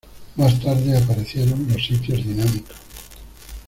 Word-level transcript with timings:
Más 0.35 0.59
tarde 0.59 0.97
aparecieron 0.97 1.67
los 1.69 1.85
sitios 1.85 2.25
dinámicos. 2.25 2.75